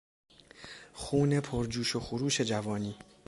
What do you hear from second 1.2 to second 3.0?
پرجوش و خروش جوانی